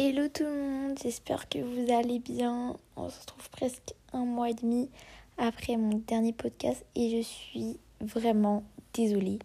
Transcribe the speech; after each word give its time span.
Hello 0.00 0.28
tout 0.28 0.44
le 0.44 0.62
monde, 0.62 0.98
j'espère 1.02 1.48
que 1.48 1.58
vous 1.58 1.92
allez 1.92 2.20
bien. 2.20 2.76
On 2.94 3.08
se 3.08 3.20
retrouve 3.20 3.50
presque 3.50 3.94
un 4.12 4.24
mois 4.24 4.48
et 4.48 4.54
demi 4.54 4.88
après 5.38 5.76
mon 5.76 6.00
dernier 6.06 6.32
podcast 6.32 6.84
et 6.94 7.10
je 7.10 7.20
suis 7.20 7.80
vraiment 8.00 8.62
désolée. 8.94 9.40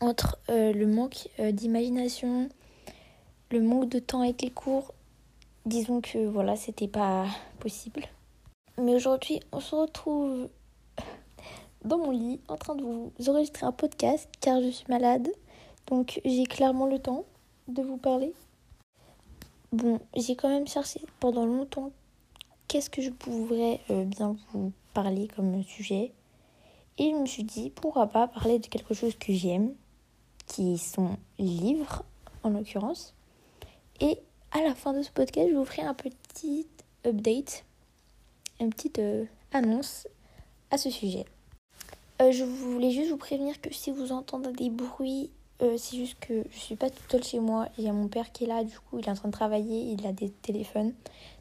Entre 0.00 0.38
euh, 0.50 0.72
le 0.72 0.88
manque 0.88 1.28
euh, 1.38 1.52
d'imagination, 1.52 2.48
le 3.52 3.60
manque 3.60 3.88
de 3.90 4.00
temps 4.00 4.22
avec 4.22 4.42
les 4.42 4.50
cours, 4.50 4.92
disons 5.66 6.00
que 6.00 6.26
voilà, 6.26 6.56
c'était 6.56 6.88
pas 6.88 7.28
possible. 7.60 8.02
Mais 8.76 8.96
aujourd'hui, 8.96 9.38
on 9.52 9.60
se 9.60 9.76
retrouve 9.76 10.48
dans 11.84 11.98
mon 11.98 12.10
lit 12.10 12.40
en 12.48 12.56
train 12.56 12.74
de 12.74 12.82
vous 12.82 13.12
enregistrer 13.28 13.66
un 13.66 13.72
podcast 13.72 14.28
car 14.40 14.60
je 14.60 14.70
suis 14.70 14.86
malade. 14.88 15.28
Donc 15.86 16.20
j'ai 16.24 16.44
clairement 16.44 16.86
le 16.86 16.98
temps 16.98 17.24
de 17.68 17.82
vous 17.82 17.98
parler. 17.98 18.34
Bon, 19.74 19.98
j'ai 20.14 20.36
quand 20.36 20.50
même 20.50 20.68
cherché 20.68 21.00
pendant 21.18 21.46
longtemps 21.46 21.90
qu'est-ce 22.68 22.88
que 22.88 23.02
je 23.02 23.10
pourrais 23.10 23.80
euh, 23.90 24.04
bien 24.04 24.36
vous 24.52 24.72
parler 24.92 25.26
comme 25.34 25.64
sujet. 25.64 26.12
Et 26.96 27.10
je 27.10 27.16
me 27.16 27.26
suis 27.26 27.42
dit, 27.42 27.70
pourquoi 27.70 28.06
pas 28.06 28.28
parler 28.28 28.60
de 28.60 28.68
quelque 28.68 28.94
chose 28.94 29.16
que 29.16 29.32
j'aime, 29.32 29.74
qui 30.46 30.78
sont 30.78 31.16
livres 31.40 32.04
en 32.44 32.50
l'occurrence. 32.50 33.16
Et 34.00 34.20
à 34.52 34.62
la 34.62 34.76
fin 34.76 34.92
de 34.92 35.02
ce 35.02 35.10
podcast, 35.10 35.48
je 35.50 35.56
vous 35.56 35.64
ferai 35.64 35.82
un 35.82 35.94
petit 35.94 36.68
update, 37.04 37.64
une 38.60 38.70
petite 38.70 39.00
euh, 39.00 39.24
annonce 39.50 40.06
à 40.70 40.78
ce 40.78 40.88
sujet. 40.88 41.24
Euh, 42.22 42.30
je 42.30 42.44
voulais 42.44 42.92
juste 42.92 43.10
vous 43.10 43.16
prévenir 43.16 43.60
que 43.60 43.74
si 43.74 43.90
vous 43.90 44.12
entendez 44.12 44.52
des 44.52 44.70
bruits 44.70 45.32
euh, 45.62 45.76
c'est 45.78 45.96
juste 45.96 46.18
que 46.18 46.44
je 46.50 46.58
suis 46.58 46.74
pas 46.74 46.90
toute 46.90 47.10
seule 47.10 47.22
chez 47.22 47.38
moi. 47.38 47.68
Il 47.78 47.84
y 47.84 47.88
a 47.88 47.92
mon 47.92 48.08
père 48.08 48.32
qui 48.32 48.44
est 48.44 48.46
là, 48.46 48.64
du 48.64 48.78
coup, 48.78 48.98
il 48.98 49.06
est 49.06 49.10
en 49.10 49.14
train 49.14 49.28
de 49.28 49.32
travailler, 49.32 49.92
il 49.92 50.06
a 50.06 50.12
des 50.12 50.30
téléphones. 50.30 50.92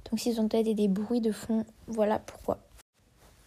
Donc, 0.10 0.20
s'ils 0.20 0.40
ont 0.40 0.48
peut-être 0.48 0.72
des 0.74 0.88
bruits 0.88 1.22
de 1.22 1.32
fond, 1.32 1.66
voilà 1.88 2.20
pourquoi. 2.20 2.60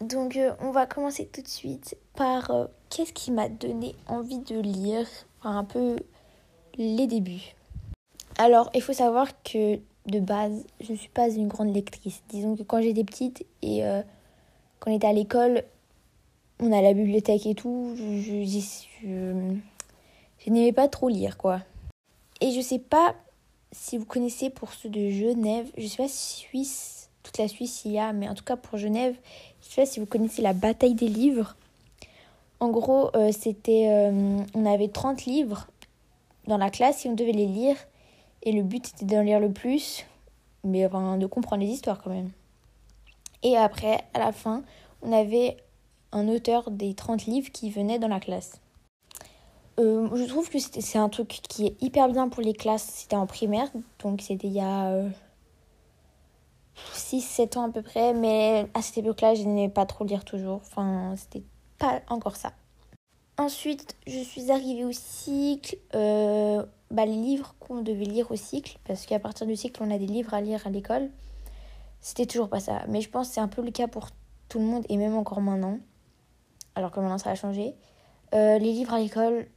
Donc, 0.01 0.35
euh, 0.35 0.53
on 0.59 0.71
va 0.71 0.85
commencer 0.85 1.27
tout 1.31 1.41
de 1.41 1.47
suite 1.47 1.97
par 2.15 2.51
euh, 2.51 2.65
qu'est-ce 2.89 3.13
qui 3.13 3.31
m'a 3.31 3.49
donné 3.49 3.95
envie 4.07 4.39
de 4.39 4.59
lire, 4.59 5.07
enfin, 5.39 5.57
un 5.57 5.63
peu 5.63 5.95
les 6.77 7.07
débuts. 7.07 7.55
Alors, 8.37 8.69
il 8.75 8.81
faut 8.81 8.93
savoir 8.93 9.29
que 9.43 9.79
de 10.05 10.19
base, 10.19 10.65
je 10.81 10.91
ne 10.91 10.97
suis 10.97 11.09
pas 11.09 11.29
une 11.29 11.47
grande 11.47 11.73
lectrice. 11.73 12.21
Disons 12.29 12.55
que 12.55 12.63
quand 12.63 12.81
j'étais 12.81 13.03
petite 13.03 13.45
et 13.61 13.81
quand 14.79 14.91
on 14.91 14.95
était 14.95 15.07
à 15.07 15.13
l'école, 15.13 15.63
on 16.59 16.71
a 16.71 16.81
la 16.81 16.93
bibliothèque 16.93 17.45
et 17.47 17.55
tout, 17.55 17.95
n'aimais 20.51 20.73
pas 20.73 20.87
trop 20.87 21.09
lire, 21.09 21.37
quoi. 21.37 21.61
Et 22.41 22.51
je 22.51 22.61
sais 22.61 22.79
pas 22.79 23.15
si 23.71 23.97
vous 23.97 24.05
connaissez 24.05 24.49
pour 24.49 24.73
ceux 24.73 24.89
de 24.89 25.09
Genève, 25.09 25.67
je 25.77 25.87
sais 25.87 25.97
pas 25.97 26.07
si 26.07 26.39
Suisse, 26.39 27.09
toute 27.23 27.37
la 27.37 27.47
Suisse 27.47 27.83
il 27.85 27.91
y 27.91 27.99
a, 27.99 28.13
mais 28.13 28.29
en 28.29 28.35
tout 28.35 28.43
cas 28.43 28.55
pour 28.55 28.77
Genève, 28.77 29.15
je 29.61 29.67
sais 29.67 29.81
pas 29.81 29.85
si 29.85 29.99
vous 29.99 30.05
connaissez 30.05 30.41
la 30.41 30.53
bataille 30.53 30.93
des 30.93 31.09
livres. 31.09 31.55
En 32.59 32.69
gros, 32.69 33.15
euh, 33.15 33.31
c'était, 33.31 33.87
euh, 33.89 34.39
on 34.53 34.65
avait 34.65 34.87
30 34.87 35.25
livres 35.25 35.67
dans 36.47 36.57
la 36.57 36.69
classe 36.69 37.05
et 37.05 37.09
on 37.09 37.13
devait 37.13 37.31
les 37.31 37.45
lire. 37.45 37.75
Et 38.43 38.51
le 38.51 38.63
but 38.63 38.87
était 38.87 39.05
d'en 39.05 39.21
lire 39.23 39.39
le 39.39 39.51
plus, 39.51 40.05
mais 40.63 40.85
enfin, 40.85 41.17
de 41.17 41.25
comprendre 41.25 41.63
les 41.63 41.69
histoires 41.69 42.01
quand 42.01 42.09
même. 42.09 42.31
Et 43.43 43.57
après, 43.57 44.03
à 44.13 44.19
la 44.19 44.31
fin, 44.31 44.63
on 45.01 45.11
avait 45.11 45.57
un 46.11 46.27
auteur 46.27 46.71
des 46.71 46.93
30 46.93 47.25
livres 47.25 47.51
qui 47.51 47.69
venait 47.69 47.99
dans 47.99 48.07
la 48.07 48.19
classe. 48.19 48.59
Euh, 49.79 50.09
je 50.15 50.23
trouve 50.23 50.49
que 50.49 50.57
c'est 50.59 50.97
un 50.97 51.09
truc 51.09 51.27
qui 51.27 51.67
est 51.67 51.81
hyper 51.81 52.09
bien 52.09 52.29
pour 52.29 52.41
les 52.41 52.53
classes. 52.53 52.83
C'était 52.83 53.15
en 53.15 53.27
primaire, 53.27 53.69
donc 53.99 54.21
c'était 54.21 54.47
il 54.47 54.53
y 54.53 54.59
a 54.59 55.03
6-7 56.95 57.57
euh, 57.57 57.59
ans 57.59 57.69
à 57.69 57.71
peu 57.71 57.83
près. 57.83 58.13
Mais 58.13 58.67
à 58.73 58.81
cette 58.81 58.97
époque-là, 58.97 59.35
je 59.35 59.43
n'aimais 59.43 59.69
pas 59.69 59.85
trop 59.85 60.03
lire 60.03 60.25
toujours. 60.25 60.61
Enfin, 60.65 61.15
c'était 61.17 61.43
pas 61.77 62.01
encore 62.09 62.35
ça. 62.35 62.53
Ensuite, 63.37 63.95
je 64.07 64.19
suis 64.19 64.51
arrivée 64.51 64.83
au 64.83 64.91
cycle. 64.91 65.77
Euh, 65.93 66.65
bah, 66.89 67.05
les 67.05 67.15
livres 67.15 67.53
qu'on 67.59 67.81
devait 67.81 68.05
lire 68.05 68.31
au 68.31 68.35
cycle, 68.35 68.79
parce 68.85 69.05
qu'à 69.05 69.19
partir 69.19 69.45
du 69.45 69.55
cycle, 69.55 69.83
on 69.83 69.91
a 69.91 69.99
des 69.99 70.07
livres 70.07 70.33
à 70.33 70.41
lire 70.41 70.65
à 70.65 70.71
l'école. 70.71 71.09
C'était 72.01 72.25
toujours 72.25 72.49
pas 72.49 72.59
ça. 72.59 72.83
Mais 72.87 73.01
je 73.01 73.09
pense 73.09 73.27
que 73.27 73.35
c'est 73.35 73.41
un 73.41 73.47
peu 73.47 73.61
le 73.61 73.71
cas 73.71 73.87
pour 73.87 74.07
tout 74.49 74.57
le 74.57 74.65
monde, 74.65 74.85
et 74.89 74.97
même 74.97 75.15
encore 75.15 75.41
maintenant. 75.41 75.77
Alors 76.73 76.89
que 76.89 76.99
maintenant, 76.99 77.17
ça 77.19 77.29
a 77.29 77.35
changé. 77.35 77.75
les 78.33 78.59
livres 78.59 78.93
à 78.93 78.99
l'école, 78.99 79.47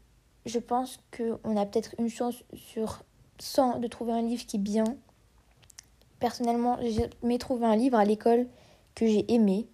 je 0.47 0.59
pense 0.59 0.99
qu'on 1.17 1.56
a 1.56 1.67
peut-être 1.67 1.95
une 1.99 2.09
chance 2.09 2.43
sur 2.55 3.03
100 3.39 3.78
de 3.78 3.87
trouver 3.87 4.12
un 4.12 4.23
livre 4.23 4.45
qui 4.47 4.56
est 4.56 4.61
bien. 4.61 4.84
Personnellement, 6.19 6.78
j'ai 6.83 7.09
jamais 7.23 7.39
trouvé 7.39 7.67
un 7.67 7.77
livre 7.77 7.99
à 7.99 8.05
l'école 8.05 8.47
que 8.95 9.06
j'ai 9.06 9.33
aimé. 9.33 9.67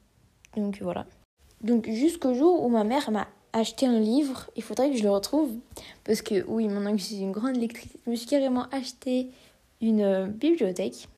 Donc 0.57 0.79
voilà. 0.81 1.07
Donc 1.63 1.89
jusqu'au 1.89 2.35
jour 2.35 2.63
où 2.63 2.69
ma 2.69 2.85
mère 2.85 3.11
m'a 3.11 3.29
acheté 3.53 3.87
un 3.87 3.99
livre, 3.99 4.51
il 4.57 4.63
faudrait 4.63 4.91
que 4.91 4.97
je 4.97 5.03
le 5.03 5.11
retrouve. 5.11 5.51
Parce 6.05 6.23
que 6.23 6.45
oui, 6.47 6.69
maintenant 6.69 6.95
que 6.95 7.03
suis 7.03 7.19
une 7.19 7.33
grande 7.33 7.57
lectrice, 7.57 7.93
je 8.05 8.11
me 8.11 8.17
suis 8.17 8.27
carrément 8.27 8.67
acheté 8.71 9.31
une 9.81 10.03
euh, 10.03 10.27
bibliothèque. 10.27 11.09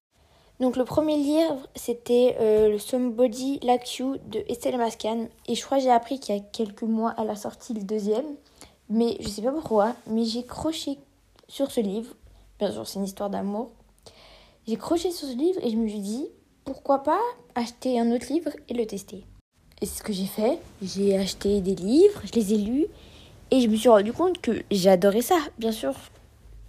Donc 0.60 0.76
le 0.76 0.84
premier 0.84 1.16
livre, 1.16 1.69
c'était 1.76 2.37
euh, 2.41 2.69
le 2.70 2.78
Somebody 2.78 3.60
Like 3.62 3.98
You 3.98 4.16
de 4.26 4.42
Estelle 4.48 4.76
Mascan. 4.76 5.28
Et 5.47 5.54
je 5.54 5.64
crois 5.64 5.78
que 5.78 5.84
j'ai 5.84 5.91
appris 5.91 6.19
qu'il 6.19 6.34
y 6.34 6.38
a 6.38 6.42
quelques 6.42 6.82
mois, 6.82 7.14
elle 7.19 7.31
a 7.31 7.37
sorti 7.37 7.75
le 7.75 7.82
deuxième. 7.82 8.26
Mais 8.91 9.16
je 9.21 9.28
sais 9.28 9.43
pas 9.43 9.53
pourquoi, 9.53 9.94
mais 10.06 10.25
j'ai 10.25 10.44
croché 10.44 10.99
sur 11.47 11.71
ce 11.71 11.81
livre. 11.81 12.15
Bien 12.59 12.72
sûr, 12.72 12.87
c'est 12.87 12.99
une 12.99 13.04
histoire 13.04 13.31
d'amour. 13.31 13.71
J'ai 14.66 14.76
croché 14.76 15.10
sur 15.10 15.28
ce 15.28 15.34
livre 15.34 15.60
et 15.62 15.71
je 15.71 15.76
me 15.76 15.88
suis 15.88 16.00
dit, 16.00 16.26
pourquoi 16.65 17.03
pas 17.03 17.21
acheter 17.54 17.99
un 18.00 18.10
autre 18.12 18.32
livre 18.32 18.50
et 18.69 18.75
le 18.75 18.87
tester. 18.87 19.25
Et 19.81 19.87
c'est 19.87 19.99
ce 19.99 20.03
que 20.03 20.12
j'ai 20.12 20.26
fait. 20.26 20.59
J'ai 20.82 21.16
acheté 21.16 21.60
des 21.60 21.75
livres, 21.75 22.21
je 22.25 22.32
les 22.32 22.54
ai 22.54 22.59
lus 22.59 22.87
et 23.50 23.60
je 23.60 23.69
me 23.69 23.76
suis 23.76 23.88
rendu 23.88 24.12
compte 24.12 24.41
que 24.41 24.62
j'adorais 24.71 25.22
ça. 25.22 25.38
Bien 25.59 25.72
sûr, 25.72 25.94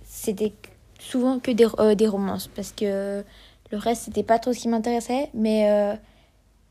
c'était 0.04 0.54
souvent 1.00 1.40
que 1.40 1.52
des, 1.52 1.66
euh, 1.66 2.10
romances 2.10 2.48
parce 2.48 2.72
que 2.72 3.24
le 3.72 3.78
reste, 3.78 4.04
c'était 4.04 4.24
pas 4.24 4.40
trop 4.40 4.54
ce 4.54 4.60
qui 4.60 4.68
m'intéressait. 4.68 5.30
Mais 5.34 5.70
euh, 5.72 5.96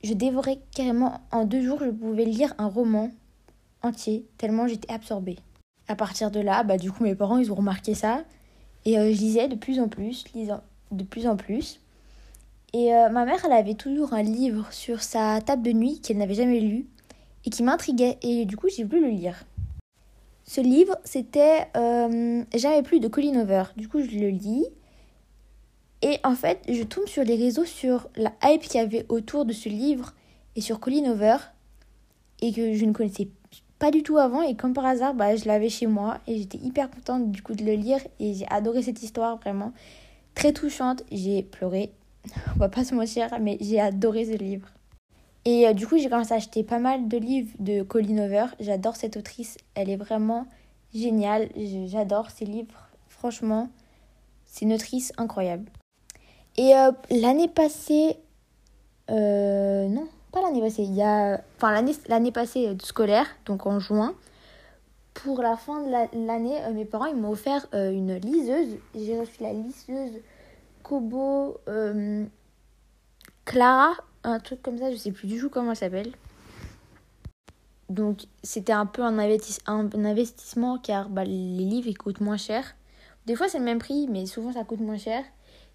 je 0.05 0.13
dévorais 0.15 0.59
carrément 0.75 1.21
en 1.33 1.45
deux 1.45 1.63
jours, 1.63 1.81
je 1.81 1.91
pouvais 1.91 2.25
lire 2.25 2.55
un 2.59 2.69
roman 2.69 3.11
tellement 4.37 4.67
j'étais 4.67 4.93
absorbée. 4.93 5.37
À 5.89 5.97
partir 5.97 6.31
de 6.31 6.41
là, 6.41 6.63
bah, 6.63 6.77
du 6.77 6.93
coup, 6.93 7.03
mes 7.03 7.15
parents, 7.15 7.39
ils 7.39 7.51
ont 7.51 7.57
remarqué 7.57 7.95
ça. 7.95 8.25
Et 8.85 8.99
euh, 8.99 9.13
je 9.13 9.19
lisais 9.19 9.49
de 9.49 9.57
plus 9.57 9.81
en 9.81 9.89
plus, 9.89 10.25
lisant 10.35 10.63
de 10.91 11.05
plus 11.05 11.27
en 11.27 11.37
plus. 11.37 11.81
Et 12.73 12.95
euh, 12.95 13.09
ma 13.09 13.25
mère, 13.25 13.45
elle 13.45 13.53
avait 13.53 13.75
toujours 13.75 14.13
un 14.13 14.23
livre 14.23 14.71
sur 14.73 15.03
sa 15.03 15.41
table 15.41 15.63
de 15.63 15.73
nuit 15.73 16.01
qu'elle 16.01 16.19
n'avait 16.19 16.35
jamais 16.35 16.61
lu 16.61 16.87
et 17.45 17.51
qui 17.51 17.63
m'intriguait. 17.63 18.19
Et 18.23 18.45
du 18.45 18.57
coup, 18.57 18.69
j'ai 18.69 18.85
voulu 18.85 19.03
le 19.03 19.09
lire. 19.09 19.45
Ce 20.45 20.61
livre, 20.61 20.97
c'était 21.05 21.69
euh, 21.77 22.43
Jamais 22.55 22.83
plus 22.83 23.01
de 23.01 23.09
Colin 23.09 23.41
Over. 23.41 23.65
Du 23.77 23.89
coup, 23.89 24.01
je 24.01 24.11
le 24.11 24.29
lis. 24.29 24.67
Et 26.03 26.19
en 26.25 26.35
fait, 26.35 26.63
je 26.69 26.83
tombe 26.83 27.07
sur 27.07 27.25
les 27.25 27.37
réseaux 27.37 27.65
sur 27.65 28.09
la 28.17 28.33
hype 28.45 28.63
qu'il 28.63 28.81
y 28.81 28.85
avait 28.85 29.05
autour 29.09 29.45
de 29.45 29.53
ce 29.53 29.69
livre 29.69 30.15
et 30.57 30.61
sur 30.61 30.79
Colin 30.81 31.11
Over 31.11 31.37
et 32.41 32.53
que 32.53 32.75
je 32.75 32.85
ne 32.85 32.93
connaissais 32.93 33.29
pas 33.79 33.91
du 33.91 34.03
tout 34.03 34.19
avant 34.19 34.43
et 34.43 34.57
comme 34.57 34.73
par 34.73 34.87
hasard 34.87 35.15
bah, 35.15 35.37
je 35.37 35.45
l'avais 35.45 35.69
chez 35.69 35.87
moi 35.87 36.19
et 36.27 36.39
j'étais 36.39 36.59
hyper 36.59 36.91
contente 36.91 37.31
du 37.31 37.43
coup 37.43 37.55
de 37.55 37.65
le 37.65 37.75
lire 37.75 38.01
et 38.19 38.35
j'ai 38.35 38.47
adoré 38.49 38.83
cette 38.83 39.03
histoire 39.03 39.37
vraiment. 39.39 39.73
Très 40.35 40.53
touchante 40.53 41.05
j'ai 41.13 41.43
pleuré. 41.43 41.93
On 42.57 42.59
va 42.59 42.69
pas 42.69 42.85
se 42.85 42.95
mentir 42.95 43.29
mais 43.41 43.57
j'ai 43.61 43.81
adoré 43.81 44.25
ce 44.25 44.37
livre. 44.37 44.69
Et 45.45 45.67
euh, 45.67 45.73
du 45.73 45.87
coup 45.87 45.99
j'ai 45.99 46.09
commencé 46.09 46.33
à 46.33 46.37
acheter 46.37 46.65
pas 46.65 46.79
mal 46.79 47.09
de 47.09 47.19
livres 47.19 47.55
de 47.59 47.83
Colleen 47.83 48.21
Over 48.21 48.47
j'adore 48.61 48.97
cette 48.97 49.17
autrice. 49.17 49.57
Elle 49.75 49.91
est 49.91 49.97
vraiment 49.97 50.47
géniale. 50.93 51.49
J'adore 51.87 52.31
ses 52.31 52.45
livres. 52.45 52.89
Franchement 53.09 53.71
c'est 54.45 54.65
une 54.65 54.73
autrice 54.73 55.13
incroyable. 55.19 55.71
Et 56.57 56.75
euh, 56.75 56.91
l'année 57.11 57.49
passée 57.49 58.17
euh, 59.11 59.89
non 59.89 60.09
pas 60.33 60.43
l'année 60.43 60.61
passée, 60.61 60.83
il 60.83 60.95
y 60.95 61.03
a, 61.03 61.41
enfin 61.57 61.73
l'année, 61.73 61.95
l'année 62.09 62.33
passée 62.33 62.69
euh, 62.69 62.75
scolaire, 62.83 63.27
donc 63.47 63.67
en 63.67 63.79
juin, 63.79 64.15
pour 65.15 65.43
la 65.43 65.57
fin 65.57 65.83
de 65.83 66.27
l'année, 66.27 66.63
euh, 66.65 66.73
mes 66.73 66.85
parents 66.85 67.07
ils 67.07 67.17
m'ont 67.17 67.31
offert 67.31 67.67
euh, 67.75 67.91
une 67.91 68.17
liseuse. 68.17 68.77
J'ai 68.95 69.19
reçu 69.19 69.43
la 69.43 69.53
liseuse 69.53 70.21
Kobo 70.83 71.59
Clara, 73.45 73.93
un 74.25 74.39
truc 74.41 74.63
comme 74.63 74.79
ça, 74.79 74.91
je 74.91 74.97
sais 74.97 75.13
plus 75.13 75.27
du 75.27 75.41
tout 75.41 75.49
comment 75.49 75.71
elle 75.71 75.77
s'appelle. 75.77 76.13
Donc 77.89 78.25
c'était 78.43 78.73
un 78.73 78.85
peu 78.85 79.03
un, 79.03 79.19
investissement 79.19 80.79
car 80.79 81.09
bah, 81.09 81.25
les 81.25 81.33
livres 81.33 81.89
ils 81.89 81.97
coûtent 81.97 82.21
moins 82.21 82.37
cher. 82.37 82.77
Des 83.25 83.35
fois 83.35 83.49
c'est 83.49 83.59
le 83.59 83.65
même 83.65 83.79
prix, 83.79 84.07
mais 84.09 84.27
souvent 84.27 84.53
ça 84.53 84.65
coûte 84.65 84.81
moins 84.81 84.99
cher. 84.99 85.25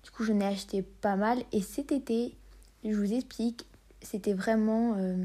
Du 0.04 0.12
coup 0.12 0.24
j'en 0.24 0.40
ai 0.40 0.46
acheté 0.46 0.84
pas 0.84 1.16
mal 1.16 1.40
et 1.52 1.62
cet 1.62 1.92
été, 1.92 2.36
je 2.84 2.94
vous 2.94 3.14
explique, 3.14 3.66
c'était 4.04 4.34
vraiment 4.34 4.96
euh, 4.98 5.16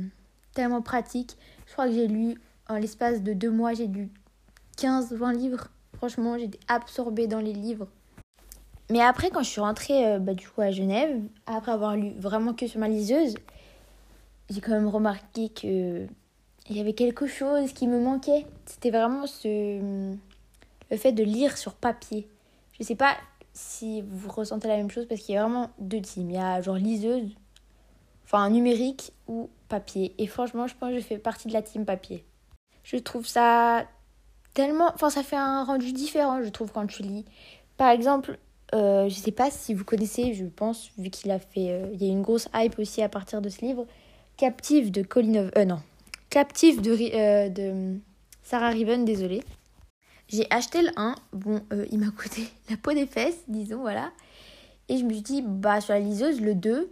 tellement 0.55 0.83
pratique. 0.83 1.37
Je 1.67 1.73
crois 1.73 1.87
que 1.87 1.93
j'ai 1.93 2.09
lu, 2.09 2.41
en 2.69 2.77
l'espace 2.77 3.23
de 3.23 3.33
deux 3.33 3.51
mois, 3.51 3.75
j'ai 3.75 3.87
lu 3.87 4.09
15-20 4.79 5.37
livres. 5.37 5.69
Franchement, 5.97 6.39
j'étais 6.39 6.61
absorbée 6.69 7.27
dans 7.27 7.41
les 7.41 7.53
livres. 7.53 7.89
Mais 8.91 9.01
après, 9.01 9.31
quand 9.31 9.43
je 9.43 9.51
suis 9.51 9.61
rentrée 9.61 10.07
euh, 10.07 10.19
bah, 10.19 10.35
du 10.35 10.49
coup 10.49 10.63
à 10.63 10.71
Genève, 10.71 11.21
après 11.47 11.73
avoir 11.73 11.97
lu 11.97 12.13
vraiment 12.17 12.55
que 12.55 12.67
sur 12.67 12.81
ma 12.81 12.89
liseuse, 12.89 13.35
j'ai 14.49 14.61
quand 14.61 14.73
même 14.73 14.89
remarqué 14.89 15.51
que 15.51 16.07
il 16.71 16.77
y 16.77 16.81
avait 16.81 16.93
quelque 16.93 17.27
chose 17.27 17.73
qui 17.73 17.87
me 17.87 18.01
manquait. 18.01 18.47
C'était 18.67 18.91
vraiment 18.91 19.27
ce 19.27 20.15
le 20.91 20.97
fait 20.97 21.13
de 21.13 21.23
lire 21.23 21.57
sur 21.57 21.75
papier. 21.75 22.29
Je 22.79 22.85
sais 22.85 22.95
pas 22.95 23.17
si 23.53 24.03
vous 24.03 24.31
ressentez 24.31 24.69
la 24.69 24.77
même 24.77 24.91
chose 24.91 25.07
parce 25.07 25.21
qu'il 25.21 25.35
y 25.35 25.39
a 25.39 25.43
vraiment 25.43 25.71
deux 25.79 26.01
teams. 26.01 26.31
Il 26.31 26.37
y 26.37 26.39
a 26.39 26.61
genre 26.61 26.77
liseuse, 26.77 27.31
enfin 28.29 28.51
numérique 28.51 29.13
ou 29.27 29.49
papier. 29.69 30.15
Et 30.19 30.27
franchement, 30.27 30.67
je 30.67 30.75
pense 30.79 30.91
que 30.91 30.99
je 30.99 31.05
fais 31.05 31.19
partie 31.19 31.49
de 31.49 31.53
la 31.53 31.63
team 31.63 31.85
papier. 31.85 32.25
Je 32.85 32.97
trouve 32.97 33.27
ça 33.27 33.87
tellement. 34.55 34.91
Enfin, 34.95 35.11
ça 35.11 35.23
fait 35.23 35.37
un 35.37 35.65
rendu 35.65 35.93
différent, 35.93 36.43
je 36.43 36.49
trouve, 36.51 36.71
quand 36.73 36.87
tu 36.87 37.03
lis. 37.03 37.25
Par 37.77 37.91
exemple, 37.91 38.39
euh, 38.75 39.09
je 39.09 39.15
sais 39.15 39.33
pas 39.33 39.51
si 39.51 39.73
vous 39.73 39.85
connaissez, 39.85 40.35
je 40.35 40.45
pense, 40.45 40.91
vu 40.99 41.11
qu'il 41.11 41.31
a 41.31 41.39
fait. 41.39 41.71
Euh, 41.71 41.89
il 41.95 42.03
y 42.03 42.09
a 42.09 42.13
une 42.13 42.23
grosse 42.23 42.49
hype 42.55 42.79
aussi 42.79 43.03
à 43.03 43.09
partir 43.09 43.41
de 43.41 43.49
ce 43.49 43.63
livre. 43.63 43.87
Captive 44.37 44.91
de 44.91 45.03
Colin. 45.03 45.51
Euh, 45.57 45.65
non. 45.65 45.81
Captive 46.29 46.83
de, 46.83 46.93
euh, 47.15 47.49
de 47.49 47.99
Sarah 48.43 48.69
Riven, 48.69 49.05
désolée. 49.05 49.43
J'ai 50.29 50.47
acheté 50.51 50.83
le 50.83 50.91
1. 50.97 51.15
Bon, 51.33 51.63
il 51.91 51.99
m'a 51.99 52.11
coûté 52.17 52.43
la 52.69 52.77
peau 52.77 52.93
des 52.93 53.07
fesses, 53.07 53.43
disons, 53.49 53.81
voilà. 53.81 54.13
Et 54.91 54.99
je 54.99 55.05
me 55.05 55.13
suis 55.13 55.23
dit, 55.23 55.43
bah, 55.43 55.81
sur 55.81 55.95
la 55.95 56.01
liseuse, 56.01 56.41
le 56.41 56.55
2, 56.55 56.91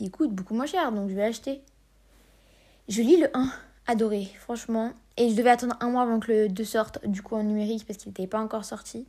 il 0.00 0.10
coûte 0.10 0.32
beaucoup 0.32 0.54
moins 0.54 0.66
cher, 0.66 0.92
donc 0.92 1.08
je 1.10 1.14
vais 1.14 1.22
acheter. 1.22 1.60
Je 2.88 3.02
lis 3.02 3.18
le 3.18 3.28
1, 3.34 3.50
adoré, 3.86 4.28
franchement. 4.38 4.92
Et 5.16 5.30
je 5.30 5.36
devais 5.36 5.50
attendre 5.50 5.76
un 5.80 5.90
mois 5.90 6.02
avant 6.02 6.18
que 6.18 6.32
le 6.32 6.48
2 6.48 6.64
sorte, 6.64 7.06
du 7.06 7.22
coup, 7.22 7.36
en 7.36 7.42
numérique, 7.42 7.86
parce 7.86 7.98
qu'il 7.98 8.08
n'était 8.08 8.26
pas 8.26 8.40
encore 8.40 8.64
sorti. 8.64 9.06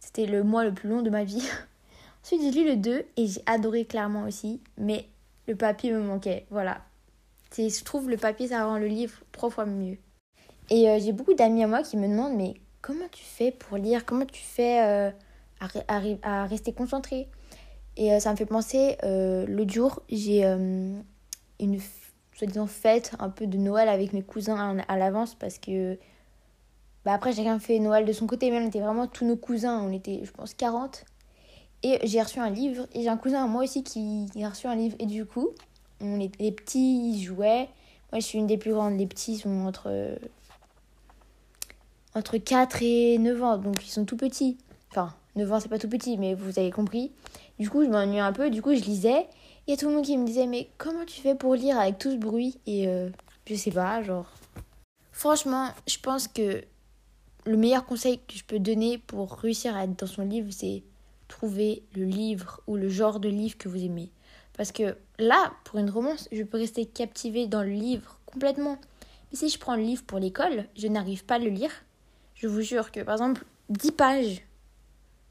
C'était 0.00 0.26
le 0.26 0.42
mois 0.42 0.64
le 0.64 0.72
plus 0.72 0.88
long 0.88 1.02
de 1.02 1.10
ma 1.10 1.24
vie. 1.24 1.46
Ensuite, 2.24 2.42
j'ai 2.42 2.50
lu 2.50 2.66
le 2.66 2.76
2 2.76 3.04
et 3.16 3.26
j'ai 3.26 3.42
adoré 3.46 3.84
clairement 3.84 4.24
aussi, 4.24 4.60
mais 4.78 5.06
le 5.46 5.54
papier 5.54 5.92
me 5.92 6.00
manquait. 6.00 6.46
Voilà. 6.50 6.80
Je 7.56 7.84
trouve 7.84 8.10
le 8.10 8.16
papier, 8.16 8.48
ça 8.48 8.66
rend 8.66 8.78
le 8.78 8.86
livre 8.86 9.14
trois 9.32 9.50
fois 9.50 9.66
mieux. 9.66 9.96
Et 10.70 10.88
euh, 10.88 10.98
j'ai 10.98 11.12
beaucoup 11.12 11.34
d'amis 11.34 11.62
à 11.62 11.68
moi 11.68 11.82
qui 11.82 11.96
me 11.96 12.08
demandent, 12.08 12.36
mais 12.36 12.54
comment 12.82 13.08
tu 13.10 13.22
fais 13.22 13.52
pour 13.52 13.78
lire? 13.78 14.04
Comment 14.04 14.26
tu 14.26 14.42
fais 14.42 14.82
euh, 14.84 15.10
à, 15.88 16.46
rester 16.46 16.72
concentré? 16.72 17.28
Et 17.96 18.12
euh, 18.12 18.20
ça 18.20 18.30
me 18.32 18.36
fait 18.36 18.46
penser, 18.46 18.96
l'autre 19.02 19.72
jour, 19.72 20.02
j'ai 20.08 20.44
une 20.44 21.80
soi-disant 22.34 22.66
fête 22.66 23.12
un 23.18 23.30
peu 23.30 23.46
de 23.46 23.56
Noël 23.56 23.88
avec 23.88 24.12
mes 24.12 24.22
cousins 24.22 24.78
à 24.88 24.96
l'avance 24.98 25.34
parce 25.34 25.58
que 25.58 25.98
bah 27.06 27.12
après, 27.12 27.32
chacun 27.32 27.60
fait 27.60 27.78
Noël 27.78 28.04
de 28.04 28.12
son 28.12 28.26
côté, 28.26 28.50
mais 28.50 28.58
on 28.58 28.66
était 28.66 28.80
vraiment 28.80 29.06
tous 29.06 29.24
nos 29.24 29.36
cousins. 29.36 29.80
On 29.80 29.92
était, 29.92 30.22
je 30.24 30.32
pense, 30.32 30.54
40. 30.54 31.04
Et 31.84 32.00
j'ai 32.02 32.20
reçu 32.20 32.40
un 32.40 32.50
livre. 32.50 32.88
Et 32.94 33.02
j'ai 33.02 33.08
un 33.08 33.16
cousin 33.16 33.46
moi 33.46 33.62
aussi 33.62 33.84
qui 33.84 34.26
a 34.42 34.48
reçu 34.48 34.66
un 34.66 34.74
livre. 34.74 34.96
Et 34.98 35.06
du 35.06 35.24
coup, 35.24 35.50
on 36.00 36.16
les 36.16 36.50
petits 36.50 37.22
jouaient. 37.22 37.68
Moi, 38.10 38.18
je 38.18 38.26
suis 38.26 38.40
une 38.40 38.48
des 38.48 38.58
plus 38.58 38.72
grandes. 38.72 38.98
Les 38.98 39.06
petits 39.06 39.36
sont 39.36 39.66
entre, 39.66 40.18
entre 42.16 42.38
4 42.38 42.82
et 42.82 43.18
9 43.18 43.42
ans. 43.44 43.58
Donc, 43.58 43.86
ils 43.86 43.90
sont 43.90 44.04
tout 44.04 44.16
petits. 44.16 44.58
Enfin, 44.90 45.14
9 45.36 45.52
ans, 45.52 45.60
c'est 45.60 45.68
pas 45.68 45.78
tout 45.78 45.88
petit, 45.88 46.16
mais 46.16 46.34
vous 46.34 46.58
avez 46.58 46.70
compris. 46.70 47.12
Du 47.58 47.68
coup, 47.70 47.84
je 47.84 47.88
m'ennuie 47.88 48.20
un 48.20 48.32
peu. 48.32 48.50
Du 48.50 48.62
coup, 48.62 48.74
je 48.74 48.82
lisais. 48.82 49.26
Il 49.66 49.70
y 49.70 49.74
a 49.74 49.76
tout 49.76 49.88
le 49.88 49.94
monde 49.94 50.04
qui 50.04 50.16
me 50.16 50.26
disait, 50.26 50.46
mais 50.46 50.68
comment 50.78 51.04
tu 51.04 51.20
fais 51.20 51.34
pour 51.34 51.54
lire 51.54 51.78
avec 51.78 51.98
tout 51.98 52.10
ce 52.10 52.16
bruit 52.16 52.58
Et 52.66 52.88
euh, 52.88 53.10
je 53.46 53.54
sais 53.54 53.70
pas, 53.70 54.02
genre. 54.02 54.32
Franchement, 55.12 55.70
je 55.86 55.98
pense 55.98 56.28
que 56.28 56.62
le 57.44 57.56
meilleur 57.56 57.84
conseil 57.86 58.18
que 58.18 58.36
je 58.36 58.44
peux 58.44 58.58
donner 58.58 58.98
pour 58.98 59.32
réussir 59.36 59.76
à 59.76 59.84
être 59.84 59.98
dans 59.98 60.06
son 60.06 60.22
livre, 60.22 60.48
c'est 60.50 60.82
trouver 61.28 61.82
le 61.94 62.04
livre 62.04 62.60
ou 62.66 62.76
le 62.76 62.88
genre 62.88 63.20
de 63.20 63.28
livre 63.28 63.56
que 63.58 63.68
vous 63.68 63.82
aimez. 63.82 64.10
Parce 64.56 64.72
que 64.72 64.96
là, 65.18 65.52
pour 65.64 65.78
une 65.78 65.90
romance, 65.90 66.28
je 66.32 66.42
peux 66.42 66.58
rester 66.58 66.86
captivée 66.86 67.46
dans 67.46 67.62
le 67.62 67.70
livre 67.70 68.20
complètement. 68.26 68.78
Mais 69.30 69.38
si 69.38 69.48
je 69.48 69.58
prends 69.58 69.76
le 69.76 69.82
livre 69.82 70.02
pour 70.04 70.18
l'école, 70.18 70.66
je 70.76 70.86
n'arrive 70.88 71.24
pas 71.24 71.34
à 71.36 71.38
le 71.38 71.50
lire. 71.50 71.70
Je 72.34 72.46
vous 72.46 72.62
jure 72.62 72.90
que, 72.90 73.00
par 73.00 73.14
exemple, 73.14 73.44
10 73.68 73.92
pages 73.92 74.42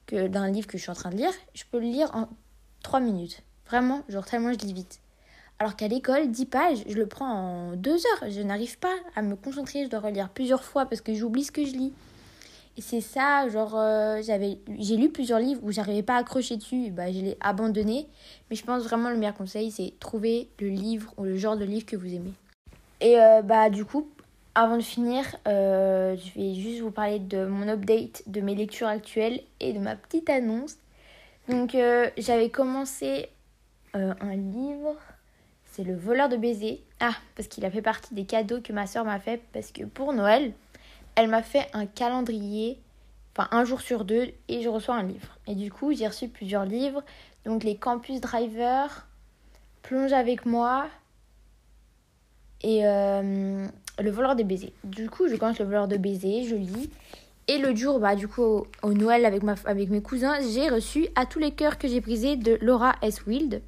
que 0.05 0.27
d'un 0.27 0.49
livre 0.49 0.67
que 0.67 0.77
je 0.77 0.83
suis 0.83 0.91
en 0.91 0.95
train 0.95 1.09
de 1.09 1.17
lire, 1.17 1.31
je 1.53 1.63
peux 1.71 1.79
le 1.79 1.85
lire 1.85 2.09
en 2.13 2.29
3 2.83 2.99
minutes. 2.99 3.41
Vraiment, 3.67 4.03
genre 4.09 4.25
tellement 4.25 4.53
je 4.53 4.59
lis 4.59 4.73
vite. 4.73 4.99
Alors 5.57 5.75
qu'à 5.75 5.87
l'école, 5.87 6.29
10 6.29 6.45
pages, 6.47 6.83
je 6.87 6.95
le 6.95 7.07
prends 7.07 7.31
en 7.31 7.75
2 7.75 7.91
heures. 7.91 8.29
Je 8.29 8.41
n'arrive 8.41 8.77
pas 8.77 8.93
à 9.15 9.21
me 9.21 9.35
concentrer, 9.35 9.85
je 9.85 9.89
dois 9.89 10.01
relire 10.01 10.29
plusieurs 10.29 10.63
fois 10.63 10.85
parce 10.85 11.01
que 11.01 11.13
j'oublie 11.13 11.43
ce 11.43 11.51
que 11.51 11.65
je 11.65 11.71
lis. 11.71 11.93
Et 12.77 12.81
c'est 12.81 12.99
ça, 12.99 13.47
genre, 13.47 13.75
euh, 13.77 14.21
j'ai 14.21 14.97
lu 14.97 15.09
plusieurs 15.09 15.39
livres 15.39 15.61
où 15.63 15.71
j'arrivais 15.71 16.03
pas 16.03 16.15
à 16.15 16.19
accrocher 16.19 16.57
dessus, 16.57 16.91
bah, 16.91 17.09
je 17.09 17.19
l'ai 17.19 17.37
abandonné. 17.39 18.07
Mais 18.49 18.57
je 18.57 18.65
pense 18.65 18.83
vraiment 18.83 19.09
le 19.09 19.15
meilleur 19.15 19.33
conseil, 19.33 19.71
c'est 19.71 19.93
trouver 19.99 20.49
le 20.59 20.67
livre 20.67 21.13
ou 21.17 21.23
le 21.23 21.37
genre 21.37 21.55
de 21.55 21.63
livre 21.63 21.85
que 21.85 21.95
vous 21.95 22.13
aimez. 22.13 22.33
Et 22.99 23.17
euh, 23.17 23.41
bah, 23.41 23.69
du 23.69 23.85
coup, 23.85 24.09
avant 24.55 24.77
de 24.77 24.81
finir, 24.81 25.23
euh, 25.47 26.15
je 26.17 26.39
vais 26.39 26.55
juste 26.55 26.81
vous 26.81 26.91
parler 26.91 27.19
de 27.19 27.45
mon 27.45 27.67
update 27.67 28.23
de 28.27 28.41
mes 28.41 28.55
lectures 28.55 28.87
actuelles 28.87 29.41
et 29.59 29.73
de 29.73 29.79
ma 29.79 29.95
petite 29.95 30.29
annonce. 30.29 30.77
Donc, 31.47 31.77
j'avais 32.17 32.49
commencé 32.49 33.29
un 33.93 34.35
livre 34.35 34.97
c'est 35.75 35.83
le 35.83 35.95
voleur 35.95 36.29
de 36.29 36.37
baisers. 36.37 36.81
Ah, 37.01 37.15
parce 37.35 37.49
qu'il 37.49 37.65
a 37.65 37.69
fait 37.69 37.81
partie 37.81 38.13
des 38.13 38.25
cadeaux 38.25 38.61
que 38.61 38.71
ma 38.71 38.87
soeur 38.87 39.03
m'a 39.03 39.19
fait. 39.19 39.41
Parce 39.51 39.73
que 39.73 39.83
pour 39.83 40.13
Noël, 40.13 40.53
elle 41.15 41.27
m'a 41.27 41.43
fait 41.43 41.67
un 41.73 41.85
calendrier, 41.85 42.79
enfin 43.35 43.49
un 43.51 43.65
jour 43.65 43.81
sur 43.81 44.05
deux, 44.05 44.31
et 44.47 44.61
je 44.61 44.69
reçois 44.69 44.95
un 44.95 45.03
livre. 45.03 45.37
Et 45.47 45.55
du 45.55 45.69
coup, 45.69 45.93
j'ai 45.93 46.07
reçu 46.07 46.29
plusieurs 46.29 46.63
livres. 46.63 47.03
Donc 47.43 47.65
les 47.65 47.75
Campus 47.75 48.21
Driver, 48.21 49.05
Plonge 49.81 50.13
avec 50.13 50.45
moi 50.45 50.87
et 52.61 52.87
euh, 52.87 53.67
Le 54.01 54.11
voleur 54.11 54.35
de 54.35 54.43
baisers. 54.43 54.73
Du 54.83 55.09
coup, 55.09 55.27
je 55.27 55.35
commence 55.35 55.59
le 55.59 55.65
voleur 55.65 55.87
de 55.87 55.97
baisers, 55.97 56.45
je 56.47 56.55
lis. 56.55 56.89
Et 57.47 57.59
le 57.59 57.75
jour, 57.75 57.99
bah, 57.99 58.15
du 58.15 58.27
coup, 58.27 58.65
au, 58.81 58.93
Noël 58.93 59.25
avec, 59.25 59.43
ma, 59.43 59.55
avec 59.65 59.89
mes 59.89 60.01
cousins, 60.01 60.35
j'ai 60.51 60.67
reçu 60.69 61.07
À 61.15 61.25
tous 61.25 61.39
les 61.39 61.51
cœurs 61.51 61.77
que 61.77 61.87
j'ai 61.87 62.01
brisés 62.01 62.35
de 62.35 62.57
Laura 62.61 62.95
S. 63.01 63.25
Wild. 63.25 63.61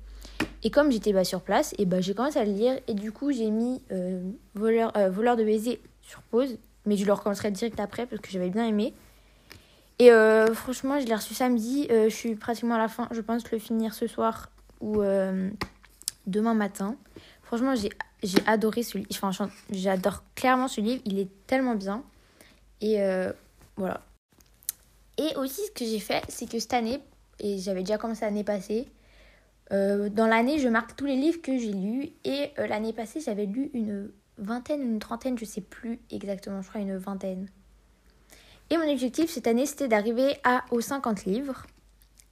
Et 0.63 0.71
comme 0.71 0.91
j'étais 0.91 1.13
bah, 1.13 1.23
sur 1.23 1.41
place, 1.41 1.75
et 1.77 1.85
bah, 1.85 2.01
j'ai 2.01 2.15
commencé 2.15 2.39
à 2.39 2.45
le 2.45 2.51
lire. 2.51 2.79
Et 2.87 2.95
du 2.95 3.11
coup, 3.11 3.31
j'ai 3.31 3.51
mis 3.51 3.81
euh, 3.91 4.21
voleur, 4.55 4.91
euh, 4.97 5.09
voleur 5.09 5.35
de 5.35 5.43
baisers 5.43 5.79
sur 6.01 6.21
pause. 6.23 6.57
Mais 6.85 6.97
je 6.97 7.05
le 7.05 7.13
recommencerai 7.13 7.51
direct 7.51 7.79
après 7.79 8.05
parce 8.05 8.21
que 8.21 8.29
j'avais 8.31 8.49
bien 8.49 8.65
aimé. 8.65 8.93
Et 9.99 10.11
euh, 10.11 10.53
franchement, 10.53 10.99
je 10.99 11.05
l'ai 11.05 11.15
reçu 11.15 11.33
samedi. 11.33 11.87
je 11.89 12.09
suis 12.09 12.35
pratiquement 12.35 12.75
à 12.75 12.79
la 12.79 12.87
fin. 12.87 13.07
Je 13.11 13.21
pense 13.21 13.49
le 13.51 13.59
finir 13.59 13.93
ce 13.93 14.07
soir 14.07 14.49
ou 14.79 15.01
demain 16.27 16.53
matin. 16.53 16.95
Franchement, 17.43 17.75
j'ai, 17.75 17.89
j'ai 18.23 18.39
adoré 18.47 18.83
ce 18.83 18.97
livre. 18.97 19.09
Enfin, 19.23 19.49
j'adore 19.71 20.23
clairement 20.35 20.67
ce 20.67 20.81
livre. 20.81 21.01
Il 21.05 21.19
est 21.19 21.29
tellement 21.45 21.75
bien. 21.75 22.03
Et 22.81 22.99
voilà. 23.75 24.01
Et 25.17 25.35
aussi, 25.35 25.61
ce 25.65 25.71
que 25.71 25.85
j'ai 25.85 25.99
fait, 25.99 26.23
c'est 26.29 26.49
que 26.49 26.59
cette 26.59 26.73
année, 26.73 26.99
et 27.39 27.57
j'avais 27.57 27.81
déjà 27.81 27.97
commencé 27.97 28.25
l'année 28.25 28.43
passée, 28.43 28.87
euh, 29.71 30.09
dans 30.09 30.27
l'année, 30.27 30.59
je 30.59 30.67
marque 30.67 30.95
tous 30.95 31.05
les 31.05 31.15
livres 31.15 31.41
que 31.41 31.57
j'ai 31.57 31.73
lus. 31.73 32.09
Et 32.23 32.51
euh, 32.59 32.67
l'année 32.67 32.93
passée, 32.93 33.19
j'avais 33.19 33.45
lu 33.45 33.69
une 33.73 34.11
vingtaine, 34.37 34.81
une 34.81 34.99
trentaine, 34.99 35.37
je 35.37 35.45
sais 35.45 35.61
plus 35.61 35.99
exactement, 36.11 36.61
je 36.61 36.69
crois 36.69 36.81
une 36.81 36.97
vingtaine. 36.97 37.49
Et 38.69 38.77
mon 38.77 38.89
objectif 38.91 39.29
cette 39.29 39.47
année, 39.47 39.65
c'était 39.65 39.87
d'arriver 39.87 40.37
à, 40.43 40.63
aux 40.71 40.81
50 40.81 41.25
livres. 41.25 41.65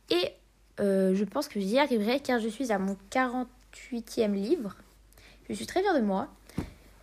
Et 0.09 0.31
euh, 0.79 1.15
je 1.15 1.23
pense 1.23 1.47
que 1.47 1.59
j'y 1.59 1.79
arriverai 1.79 2.19
car 2.19 2.39
je 2.39 2.49
suis 2.49 2.71
à 2.71 2.77
mon 2.77 2.97
48e 3.11 4.33
livre. 4.33 4.75
Je 5.49 5.53
suis 5.53 5.65
très 5.65 5.81
fière 5.81 5.95
de 5.95 6.01
moi 6.01 6.29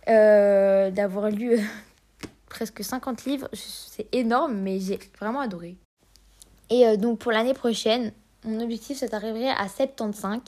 d'avoir 0.05 1.29
lu 1.29 1.59
presque 2.49 2.83
50 2.83 3.25
livres. 3.25 3.49
C'est 3.53 4.13
énorme, 4.13 4.55
mais 4.57 4.79
j'ai 4.79 4.99
vraiment 5.19 5.39
adoré. 5.39 5.77
Et 6.69 6.97
donc 6.97 7.19
pour 7.19 7.31
l'année 7.31 7.53
prochaine, 7.53 8.11
mon 8.45 8.59
objectif, 8.61 8.97
c'est 8.97 9.09
d'arriver 9.09 9.49
à 9.49 9.67
75 9.67 10.41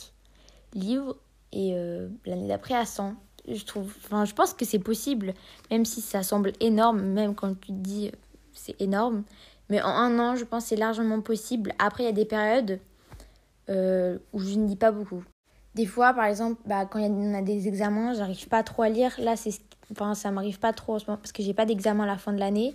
livres 0.74 1.16
et 1.54 1.74
euh, 1.76 2.10
l'année 2.26 2.48
d'après 2.48 2.76
à 2.76 2.86
100. 2.86 3.16
Je 3.48 3.64
trouve, 3.64 3.94
je 4.10 4.34
pense 4.34 4.54
que 4.54 4.66
c'est 4.66 4.80
possible, 4.80 5.34
même 5.72 5.86
si 5.86 6.02
ça 6.02 6.24
semble 6.24 6.52
énorme, 6.60 7.02
même 7.02 7.36
quand 7.36 7.54
tu 7.60 7.68
te 7.68 7.72
dis 7.72 8.08
euh, 8.08 8.18
c'est 8.54 8.80
énorme. 8.82 9.24
Mais 9.70 9.82
en 9.82 9.90
un 9.90 10.20
an, 10.20 10.36
je 10.36 10.44
pense 10.44 10.64
que 10.64 10.70
c'est 10.70 10.76
largement 10.76 11.22
possible. 11.22 11.74
Après, 11.80 12.04
il 12.04 12.06
y 12.08 12.10
a 12.10 12.14
des 12.14 12.26
périodes 12.26 12.80
euh, 13.70 14.18
où 14.34 14.40
je 14.40 14.56
ne 14.56 14.68
lis 14.68 14.76
pas 14.76 14.92
beaucoup. 14.92 15.24
Des 15.76 15.86
fois, 15.86 16.14
par 16.14 16.26
exemple, 16.26 16.62
bah, 16.66 16.86
quand 16.86 17.00
on 17.00 17.34
a 17.34 17.42
des 17.42 17.68
examens, 17.68 18.14
j'arrive 18.14 18.48
pas 18.48 18.64
trop 18.64 18.84
à 18.84 18.90
lire. 18.90 19.14
Là, 19.20 19.36
c'est, 19.36 19.52
ça 20.14 20.32
m'arrive 20.32 20.60
pas 20.60 20.74
trop 20.74 20.96
en 20.96 21.00
ce 21.00 21.06
moment 21.06 21.18
parce 21.18 21.32
que 21.32 21.44
j'ai 21.44 21.54
pas 21.54 21.66
d'examen 21.66 22.06
à 22.06 22.08
la 22.08 22.18
fin 22.18 22.34
de 22.34 22.40
l'année. 22.40 22.74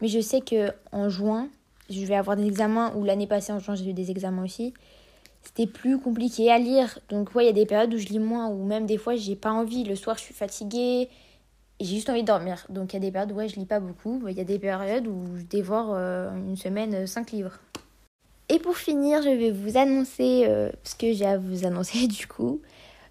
Mais 0.00 0.08
je 0.08 0.20
sais 0.20 0.40
que 0.40 0.70
en 0.92 1.08
juin, 1.08 1.48
je 1.88 2.04
vais 2.04 2.14
avoir 2.14 2.36
des 2.36 2.46
examens, 2.46 2.92
ou 2.94 3.04
l'année 3.04 3.26
passée 3.26 3.52
en 3.52 3.58
juin 3.58 3.74
j'ai 3.74 3.90
eu 3.90 3.92
des 3.92 4.10
examens 4.10 4.44
aussi, 4.44 4.74
c'était 5.42 5.66
plus 5.66 5.98
compliqué 5.98 6.50
à 6.50 6.58
lire. 6.58 6.98
Donc 7.08 7.34
ouais, 7.34 7.44
il 7.44 7.46
y 7.46 7.50
a 7.50 7.54
des 7.54 7.66
périodes 7.66 7.92
où 7.94 7.98
je 7.98 8.06
lis 8.06 8.18
moins, 8.18 8.48
ou 8.48 8.64
même 8.64 8.86
des 8.86 8.98
fois 8.98 9.16
j'ai 9.16 9.36
pas 9.36 9.52
envie. 9.52 9.84
Le 9.84 9.96
soir 9.96 10.16
je 10.18 10.22
suis 10.22 10.34
fatiguée 10.34 11.08
j'ai 11.82 11.96
juste 11.96 12.10
envie 12.10 12.22
de 12.22 12.26
dormir. 12.26 12.66
Donc 12.68 12.92
il 12.92 12.96
y 12.96 12.98
a 12.98 13.00
des 13.00 13.10
périodes 13.10 13.32
où 13.32 13.36
ouais, 13.36 13.48
je 13.48 13.56
lis 13.56 13.66
pas 13.66 13.80
beaucoup. 13.80 14.22
Il 14.28 14.36
y 14.36 14.40
a 14.40 14.44
des 14.44 14.58
périodes 14.58 15.06
où 15.06 15.36
je 15.36 15.44
dévore 15.44 15.92
euh, 15.94 16.30
une 16.34 16.56
semaine 16.56 17.06
5 17.06 17.32
livres. 17.32 17.58
Et 18.52 18.58
pour 18.58 18.76
finir, 18.76 19.22
je 19.22 19.30
vais 19.30 19.50
vous 19.50 19.78
annoncer 19.78 20.44
euh, 20.46 20.70
ce 20.84 20.94
que 20.94 21.14
j'ai 21.14 21.24
à 21.24 21.38
vous 21.38 21.64
annoncer 21.64 22.06
du 22.06 22.26
coup. 22.26 22.60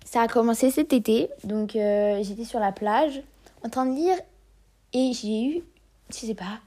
Ça 0.06 0.22
a 0.22 0.28
commencé 0.28 0.70
cet 0.70 0.94
été, 0.94 1.30
donc 1.44 1.76
euh, 1.76 2.22
j'étais 2.22 2.46
sur 2.46 2.60
la 2.60 2.72
plage 2.72 3.24
en 3.64 3.70
train 3.70 3.88
de 3.88 3.96
lire 3.96 4.16
et 4.94 5.14
j'ai 5.14 5.46
eu, 5.46 5.64
je 6.12 6.18
sais 6.28 6.36
pas, 6.36 6.60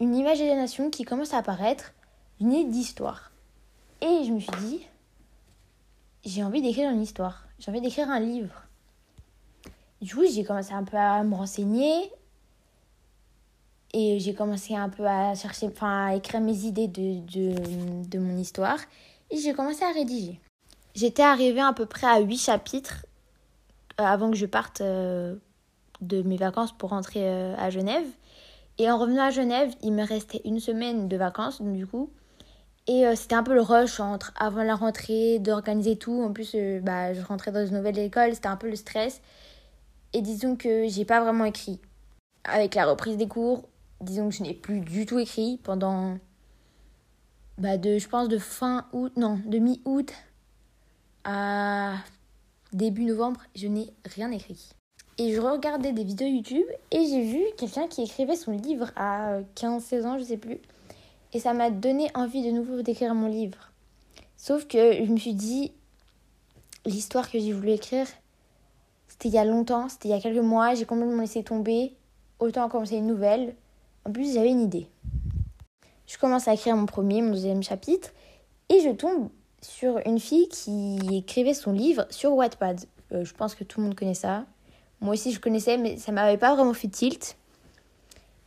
une 0.00 0.16
image 0.16 0.40
nation 0.40 0.90
qui 0.90 1.04
commence 1.04 1.32
à 1.32 1.38
apparaître, 1.38 1.92
une 2.40 2.72
d'histoire. 2.72 3.30
Et 4.00 4.24
je 4.24 4.32
me 4.32 4.40
suis 4.40 4.56
dit, 4.62 4.80
j'ai 6.24 6.42
envie 6.42 6.60
d'écrire 6.60 6.90
une 6.90 7.02
histoire, 7.02 7.46
j'ai 7.60 7.70
envie 7.70 7.80
d'écrire 7.80 8.10
un 8.10 8.18
livre. 8.18 8.64
Du 10.00 10.12
coup, 10.12 10.24
j'ai 10.28 10.42
commencé 10.42 10.72
un 10.72 10.82
peu 10.82 10.96
à 10.96 11.22
me 11.22 11.36
renseigner 11.36 12.10
et 13.92 14.18
j'ai 14.18 14.34
commencé 14.34 14.74
un 14.74 14.88
peu 14.88 15.06
à 15.06 15.34
chercher, 15.34 15.66
enfin 15.66 16.06
à 16.06 16.14
écrire 16.14 16.40
mes 16.40 16.64
idées 16.64 16.88
de, 16.88 17.20
de, 17.20 18.08
de 18.08 18.18
mon 18.18 18.36
histoire 18.38 18.78
et 19.30 19.38
j'ai 19.38 19.52
commencé 19.52 19.82
à 19.84 19.92
rédiger. 19.92 20.40
J'étais 20.94 21.22
arrivée 21.22 21.60
à 21.60 21.72
peu 21.72 21.86
près 21.86 22.06
à 22.06 22.20
8 22.20 22.36
chapitres 22.36 23.06
euh, 24.00 24.04
avant 24.04 24.30
que 24.30 24.36
je 24.36 24.46
parte 24.46 24.82
euh, 24.82 25.36
de 26.00 26.22
mes 26.22 26.36
vacances 26.36 26.72
pour 26.72 26.90
rentrer 26.90 27.22
euh, 27.22 27.54
à 27.56 27.70
Genève. 27.70 28.06
Et 28.78 28.90
en 28.90 28.98
revenant 28.98 29.24
à 29.24 29.30
Genève, 29.30 29.72
il 29.82 29.92
me 29.92 30.06
restait 30.06 30.42
une 30.44 30.60
semaine 30.60 31.08
de 31.08 31.16
vacances, 31.16 31.62
du 31.62 31.86
coup. 31.86 32.10
Et 32.88 33.04
c'était 33.14 33.36
un 33.36 33.44
peu 33.44 33.54
le 33.54 33.60
rush 33.60 34.00
entre 34.00 34.32
avant 34.36 34.64
la 34.64 34.74
rentrée, 34.74 35.38
d'organiser 35.38 35.96
tout. 35.96 36.20
En 36.20 36.32
plus, 36.32 36.56
bah, 36.82 37.14
je 37.14 37.20
rentrais 37.20 37.52
dans 37.52 37.64
une 37.64 37.76
nouvelle 37.76 37.98
école, 37.98 38.34
c'était 38.34 38.48
un 38.48 38.56
peu 38.56 38.68
le 38.68 38.74
stress. 38.74 39.20
Et 40.14 40.20
disons 40.20 40.56
que 40.56 40.88
j'ai 40.88 41.04
pas 41.04 41.20
vraiment 41.20 41.44
écrit. 41.44 41.78
Avec 42.44 42.74
la 42.74 42.86
reprise 42.86 43.16
des 43.16 43.28
cours, 43.28 43.68
disons 44.02 44.28
que 44.28 44.34
je 44.34 44.42
n'ai 44.42 44.54
plus 44.54 44.80
du 44.80 45.06
tout 45.06 45.18
écrit 45.18 45.58
pendant. 45.62 46.18
Bah, 47.58 47.76
de, 47.76 47.98
je 47.98 48.08
pense 48.08 48.28
de 48.28 48.38
fin 48.38 48.86
août, 48.92 49.12
non, 49.16 49.38
de 49.44 49.58
mi-août 49.58 50.12
à 51.24 51.94
début 52.72 53.04
novembre, 53.04 53.40
je 53.54 53.68
n'ai 53.68 53.92
rien 54.04 54.30
écrit. 54.30 54.70
Et 55.18 55.34
je 55.34 55.40
regardais 55.40 55.92
des 55.92 56.04
vidéos 56.04 56.26
YouTube 56.26 56.66
et 56.90 57.06
j'ai 57.06 57.22
vu 57.22 57.42
quelqu'un 57.58 57.86
qui 57.86 58.02
écrivait 58.02 58.36
son 58.36 58.52
livre 58.52 58.90
à 58.96 59.40
15-16 59.56 60.06
ans, 60.06 60.18
je 60.18 60.24
sais 60.24 60.38
plus. 60.38 60.58
Et 61.34 61.38
ça 61.38 61.52
m'a 61.52 61.70
donné 61.70 62.10
envie 62.14 62.44
de 62.44 62.50
nouveau 62.50 62.82
d'écrire 62.82 63.14
mon 63.14 63.28
livre. 63.28 63.70
Sauf 64.36 64.66
que 64.66 65.04
je 65.04 65.12
me 65.12 65.18
suis 65.18 65.34
dit, 65.34 65.72
l'histoire 66.86 67.30
que 67.30 67.38
j'ai 67.38 67.52
voulu 67.52 67.70
écrire, 67.70 68.06
c'était 69.06 69.28
il 69.28 69.34
y 69.34 69.38
a 69.38 69.44
longtemps, 69.44 69.88
c'était 69.88 70.08
il 70.08 70.12
y 70.12 70.14
a 70.14 70.20
quelques 70.20 70.42
mois, 70.42 70.74
j'ai 70.74 70.86
complètement 70.86 71.20
laissé 71.20 71.44
tomber. 71.44 71.94
Autant 72.38 72.68
commencer 72.68 72.96
une 72.96 73.06
nouvelle. 73.06 73.54
En 74.04 74.12
plus, 74.12 74.34
j'avais 74.34 74.50
une 74.50 74.60
idée. 74.60 74.88
Je 76.06 76.18
commence 76.18 76.48
à 76.48 76.54
écrire 76.54 76.76
mon 76.76 76.86
premier, 76.86 77.22
mon 77.22 77.30
deuxième 77.30 77.62
chapitre, 77.62 78.10
et 78.68 78.80
je 78.80 78.90
tombe 78.90 79.30
sur 79.60 80.00
une 80.06 80.18
fille 80.18 80.48
qui 80.48 80.98
écrivait 81.12 81.54
son 81.54 81.72
livre 81.72 82.06
sur 82.10 82.32
Wattpad. 82.32 82.84
Euh, 83.12 83.24
je 83.24 83.32
pense 83.34 83.54
que 83.54 83.64
tout 83.64 83.80
le 83.80 83.86
monde 83.86 83.94
connaît 83.94 84.14
ça. 84.14 84.44
Moi 85.00 85.14
aussi, 85.14 85.32
je 85.32 85.40
connaissais, 85.40 85.78
mais 85.78 85.96
ça 85.96 86.12
m'avait 86.12 86.38
pas 86.38 86.54
vraiment 86.54 86.74
fait 86.74 86.88
tilt. 86.88 87.36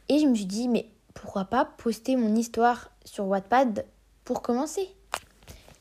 Et 0.09 0.19
je 0.19 0.25
me 0.25 0.35
suis 0.35 0.45
dit, 0.45 0.67
mais 0.67 0.87
pourquoi 1.13 1.45
pas 1.45 1.65
poster 1.65 2.15
mon 2.15 2.35
histoire 2.35 2.91
sur 3.03 3.25
Wattpad 3.25 3.85
pour 4.23 4.41
commencer? 4.41 4.87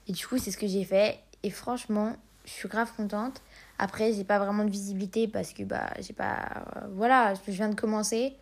Et 0.07 0.13
du 0.13 0.27
coup, 0.27 0.39
c'est 0.39 0.51
ce 0.51 0.57
que 0.57 0.67
j'ai 0.67 0.85
fait. 0.85 1.19
Et 1.43 1.51
franchement, 1.51 2.15
je 2.45 2.51
suis 2.51 2.69
grave 2.69 2.91
contente. 2.97 3.41
Après, 3.79 4.13
j'ai 4.13 4.25
pas 4.25 4.39
vraiment 4.39 4.65
de 4.65 4.71
visibilité 4.71 5.29
parce 5.29 5.53
que 5.53 5.63
bah, 5.65 5.91
j'ai 6.01 6.13
pas. 6.13 6.65
Euh, 6.77 6.81
voilà, 6.93 7.35
je 7.35 7.51
viens 7.53 7.69
de 7.69 7.75
commencer. 7.75 8.37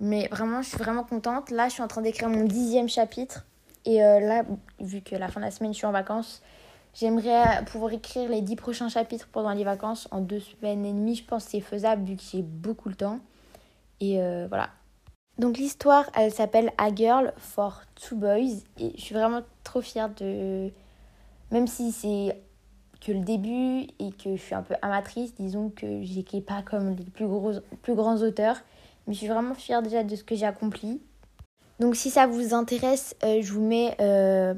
Mais 0.00 0.28
vraiment, 0.28 0.62
je 0.62 0.68
suis 0.70 0.78
vraiment 0.78 1.04
contente. 1.04 1.50
Là, 1.50 1.68
je 1.68 1.74
suis 1.74 1.82
en 1.82 1.88
train 1.88 2.00
d'écrire 2.00 2.28
mon 2.28 2.44
dixième 2.44 2.88
chapitre. 2.88 3.46
Et 3.84 4.02
euh, 4.02 4.20
là, 4.20 4.44
vu 4.80 5.02
que 5.02 5.14
la 5.14 5.28
fin 5.28 5.40
de 5.40 5.44
la 5.44 5.50
semaine, 5.50 5.72
je 5.72 5.78
suis 5.78 5.86
en 5.86 5.92
vacances, 5.92 6.42
j'aimerais 6.94 7.64
pouvoir 7.66 7.92
écrire 7.92 8.28
les 8.28 8.40
dix 8.40 8.56
prochains 8.56 8.88
chapitres 8.88 9.28
pendant 9.30 9.52
les 9.52 9.64
vacances 9.64 10.08
en 10.10 10.20
deux 10.20 10.40
semaines 10.40 10.84
et 10.86 10.92
demie. 10.92 11.16
Je 11.16 11.24
pense 11.24 11.44
que 11.44 11.50
c'est 11.52 11.60
faisable 11.60 12.04
vu 12.04 12.16
que 12.16 12.22
j'ai 12.22 12.42
beaucoup 12.42 12.88
le 12.88 12.94
temps. 12.94 13.20
Et 14.00 14.20
euh, 14.20 14.46
voilà. 14.48 14.70
Donc 15.38 15.58
l'histoire, 15.58 16.10
elle 16.14 16.32
s'appelle 16.32 16.72
A 16.78 16.94
Girl 16.94 17.32
for 17.36 17.82
Two 17.94 18.16
Boys. 18.16 18.62
Et 18.78 18.92
je 18.96 19.00
suis 19.00 19.14
vraiment 19.14 19.42
trop 19.64 19.82
fière 19.82 20.08
de... 20.10 20.70
Même 21.50 21.66
si 21.66 21.92
c'est 21.92 22.40
que 23.00 23.12
le 23.12 23.20
début 23.20 23.86
et 23.98 24.12
que 24.12 24.36
je 24.36 24.40
suis 24.40 24.54
un 24.54 24.62
peu 24.62 24.74
amatrice, 24.82 25.34
disons 25.34 25.70
que 25.70 26.02
j'écris 26.02 26.42
pas 26.42 26.62
comme 26.62 26.94
les 26.94 27.04
plus, 27.04 27.26
gros, 27.26 27.52
plus 27.82 27.94
grands 27.94 28.18
auteurs. 28.18 28.56
Mais 29.10 29.14
je 29.14 29.18
suis 29.18 29.26
vraiment 29.26 29.56
fière 29.56 29.82
déjà 29.82 30.04
de 30.04 30.14
ce 30.14 30.22
que 30.22 30.36
j'ai 30.36 30.46
accompli. 30.46 31.00
Donc 31.80 31.96
si 31.96 32.10
ça 32.10 32.28
vous 32.28 32.54
intéresse, 32.54 33.16
euh, 33.24 33.42
je 33.42 33.52
vous 33.52 33.60
mets 33.60 33.96
euh, 34.00 34.54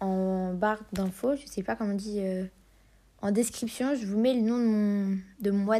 en 0.00 0.52
barre 0.52 0.82
d'infos, 0.92 1.34
je 1.34 1.46
sais 1.46 1.62
pas 1.62 1.76
comment 1.76 1.94
on 1.94 1.96
dit, 1.96 2.20
euh, 2.20 2.44
en 3.22 3.30
description, 3.30 3.94
je 3.94 4.06
vous 4.06 4.18
mets 4.18 4.34
le 4.34 4.42
nom 4.42 4.58
de 4.58 4.66
mon, 4.66 5.18
de 5.40 5.50
mon 5.50 5.72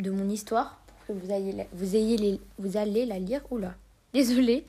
de 0.00 0.10
mon 0.10 0.28
histoire, 0.28 0.80
pour 0.88 1.06
que 1.06 1.12
vous, 1.12 1.30
ayez, 1.30 1.68
vous, 1.72 1.94
ayez 1.94 2.16
les, 2.16 2.40
vous 2.58 2.76
allez 2.76 3.06
la 3.06 3.20
lire. 3.20 3.42
Oula, 3.52 3.76
désolée. 4.12 4.66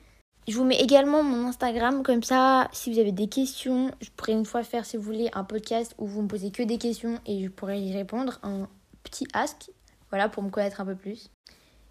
Je 0.47 0.55
vous 0.55 0.63
mets 0.63 0.79
également 0.79 1.23
mon 1.23 1.47
Instagram, 1.47 2.03
comme 2.03 2.21
ça, 2.21 2.69
si 2.71 2.93
vous 2.93 2.99
avez 2.99 3.11
des 3.11 3.29
questions, 3.29 3.89
je 3.99 4.11
pourrais 4.15 4.33
une 4.33 4.45
fois 4.45 4.61
faire, 4.61 4.85
si 4.85 4.95
vous 4.97 5.03
voulez, 5.03 5.31
un 5.33 5.43
podcast 5.43 5.95
où 5.97 6.05
vous 6.05 6.21
me 6.21 6.27
posez 6.27 6.51
que 6.51 6.61
des 6.61 6.77
questions 6.77 7.17
et 7.25 7.45
je 7.45 7.49
pourrais 7.49 7.81
y 7.81 7.97
répondre, 7.97 8.39
un 8.43 8.67
petit 9.01 9.25
ask, 9.33 9.71
voilà, 10.11 10.29
pour 10.29 10.43
me 10.43 10.51
connaître 10.51 10.81
un 10.81 10.85
peu 10.85 10.95
plus. 10.95 11.31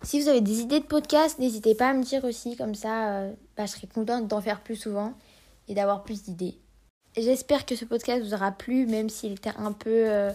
Si 0.02 0.18
vous 0.20 0.28
avez 0.28 0.40
des 0.40 0.60
idées 0.60 0.80
de 0.80 0.84
podcast, 0.86 1.38
n'hésitez 1.38 1.74
pas 1.74 1.90
à 1.90 1.92
me 1.92 2.02
dire 2.02 2.24
aussi, 2.24 2.56
comme 2.56 2.74
ça, 2.74 3.10
euh, 3.10 3.32
bah, 3.56 3.66
je 3.66 3.72
serais 3.72 3.86
contente 3.86 4.28
d'en 4.28 4.40
faire 4.40 4.60
plus 4.60 4.76
souvent 4.76 5.12
et 5.68 5.74
d'avoir 5.74 6.04
plus 6.04 6.22
d'idées. 6.22 6.56
J'espère 7.16 7.66
que 7.66 7.76
ce 7.76 7.84
podcast 7.84 8.24
vous 8.24 8.32
aura 8.32 8.50
plu, 8.52 8.86
même 8.86 9.10
s'il 9.10 9.32
était 9.32 9.52
un 9.58 9.72
peu 9.72 9.90
euh, 9.90 10.32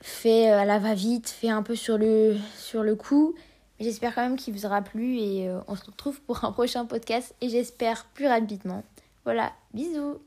fait 0.00 0.50
euh, 0.50 0.60
à 0.60 0.64
la 0.64 0.78
va-vite, 0.78 1.28
fait 1.28 1.50
un 1.50 1.62
peu 1.62 1.76
sur 1.76 1.98
le, 1.98 2.36
sur 2.56 2.82
le 2.82 2.96
coup. 2.96 3.34
J'espère 3.80 4.14
quand 4.14 4.22
même 4.22 4.36
qu'il 4.36 4.54
vous 4.54 4.64
aura 4.64 4.80
plu 4.80 5.18
et 5.18 5.50
on 5.66 5.74
se 5.74 5.84
retrouve 5.84 6.20
pour 6.22 6.44
un 6.44 6.52
prochain 6.52 6.86
podcast 6.86 7.34
et 7.40 7.48
j'espère 7.48 8.04
plus 8.14 8.28
rapidement. 8.28 8.84
Voilà, 9.24 9.52
bisous 9.74 10.20